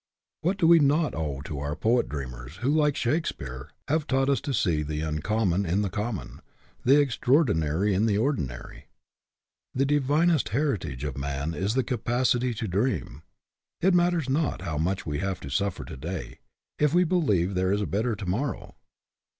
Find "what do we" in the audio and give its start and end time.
0.41-0.79